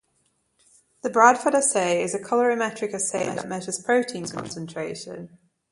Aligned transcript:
The 1.03 1.11
Bradford 1.11 1.53
assay 1.53 2.01
is 2.01 2.15
a 2.15 2.19
colorimetric 2.19 2.91
assay 2.91 3.35
that 3.35 3.47
measures 3.47 3.77
protein 3.83 4.27
concentration. 4.27 5.37